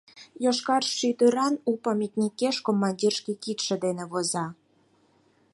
Йошкар 0.43 0.83
шӱдыран 0.97 1.53
у 1.69 1.71
памятникеш 1.85 2.55
командир 2.67 3.13
шке 3.19 3.33
кидше 3.43 3.75
дене 3.83 4.03
воза: 4.11 4.45